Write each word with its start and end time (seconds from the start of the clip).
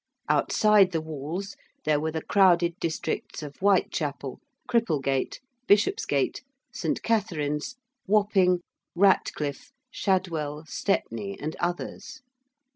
Outside 0.27 0.93
the 0.93 0.99
walls 0.99 1.55
there 1.85 1.99
were 1.99 2.09
the 2.11 2.23
crowded 2.23 2.75
districts 2.79 3.43
of 3.43 3.57
Whitechapel, 3.57 4.39
Cripplegate, 4.67 5.39
Bishopsgate, 5.67 6.41
St. 6.73 7.03
Katherine's, 7.03 7.75
Wapping, 8.07 8.61
Ratcliff, 8.95 9.71
Shadwell, 9.91 10.65
Stepney, 10.65 11.37
and 11.39 11.55
others. 11.59 12.23